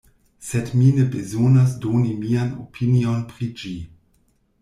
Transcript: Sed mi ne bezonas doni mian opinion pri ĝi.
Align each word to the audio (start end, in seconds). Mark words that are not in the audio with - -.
Sed 0.45 0.69
mi 0.77 0.87
ne 0.99 1.03
bezonas 1.15 1.75
doni 1.83 2.15
mian 2.23 2.51
opinion 2.63 3.21
pri 3.35 3.51
ĝi. 3.61 3.77